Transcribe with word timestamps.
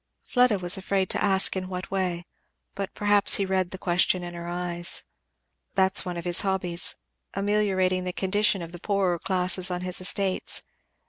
Fleda 0.23 0.57
was 0.57 0.79
afraid 0.79 1.11
to 1.11 1.23
ask 1.23 1.55
in 1.55 1.67
what 1.69 1.91
way, 1.91 2.23
but 2.73 2.91
perhaps 2.95 3.35
he 3.35 3.45
read 3.45 3.69
the 3.69 3.77
question 3.77 4.23
in 4.23 4.33
her 4.33 4.47
eyes. 4.47 5.03
"That's 5.75 6.03
one 6.03 6.17
of 6.17 6.25
his 6.25 6.41
hobbies 6.41 6.95
ameliorating 7.35 8.03
the 8.03 8.11
condition 8.11 8.63
of 8.63 8.71
the 8.71 8.79
poorer 8.79 9.19
classes 9.19 9.69
on 9.69 9.81
his 9.81 10.01
estates. 10.01 10.63